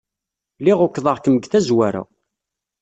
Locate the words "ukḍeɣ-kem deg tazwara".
0.85-2.01